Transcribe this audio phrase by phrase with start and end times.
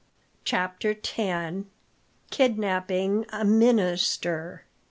[0.45, 1.69] Chapter 10:
[2.31, 4.63] Kidnapping A Minister.